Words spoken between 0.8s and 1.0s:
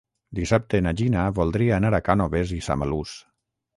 na